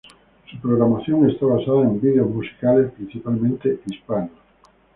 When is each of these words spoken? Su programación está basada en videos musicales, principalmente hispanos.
Su 0.49 0.57
programación 0.57 1.29
está 1.29 1.45
basada 1.45 1.83
en 1.83 2.01
videos 2.01 2.27
musicales, 2.27 2.91
principalmente 2.93 3.81
hispanos. 3.85 4.31